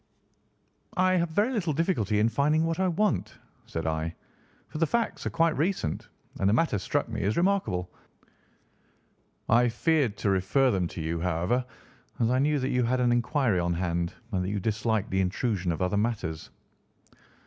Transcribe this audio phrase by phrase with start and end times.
[0.97, 4.15] "I have very little difficulty in finding what I want," said I,
[4.69, 7.87] "for the facts are quite recent, and the matter struck me as remarkable.
[9.47, 11.63] I feared to refer them to you, however,
[12.19, 15.21] as I knew that you had an inquiry on hand and that you disliked the
[15.21, 16.49] intrusion of other matters."